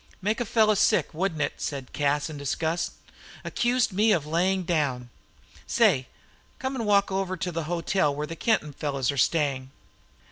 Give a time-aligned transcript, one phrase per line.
[0.19, 2.93] "Make a fellow sick, wouldn't it?" said Cas, in disgust.
[3.43, 5.11] "Accused me of laying down!
[5.67, 6.07] Say,
[6.57, 9.69] come and walk over to the hotel where the Kenton fellows are staying."